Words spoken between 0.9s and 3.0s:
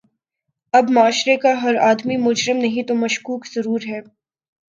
معاشرے کا ہر آدمی مجرم نہیں تو